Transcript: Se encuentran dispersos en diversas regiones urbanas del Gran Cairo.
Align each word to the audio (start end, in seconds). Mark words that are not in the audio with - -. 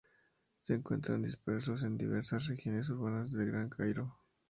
Se 0.63 0.73
encuentran 0.73 1.21
dispersos 1.21 1.83
en 1.83 1.95
diversas 1.95 2.47
regiones 2.47 2.89
urbanas 2.89 3.31
del 3.33 3.45
Gran 3.45 3.69
Cairo. 3.69 4.17